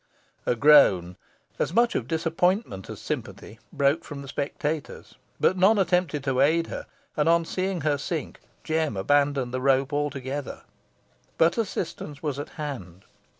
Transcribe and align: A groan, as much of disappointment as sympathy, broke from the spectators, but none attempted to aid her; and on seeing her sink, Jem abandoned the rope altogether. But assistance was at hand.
A 0.47 0.55
groan, 0.55 1.15
as 1.59 1.73
much 1.75 1.93
of 1.93 2.07
disappointment 2.07 2.89
as 2.89 2.99
sympathy, 2.99 3.59
broke 3.71 4.03
from 4.03 4.23
the 4.23 4.27
spectators, 4.27 5.13
but 5.39 5.55
none 5.55 5.77
attempted 5.77 6.23
to 6.23 6.41
aid 6.41 6.65
her; 6.73 6.87
and 7.15 7.29
on 7.29 7.45
seeing 7.45 7.81
her 7.81 7.99
sink, 7.99 8.39
Jem 8.63 8.97
abandoned 8.97 9.53
the 9.53 9.61
rope 9.61 9.93
altogether. 9.93 10.63
But 11.37 11.55
assistance 11.59 12.23
was 12.23 12.39
at 12.39 12.49
hand. 12.57 13.05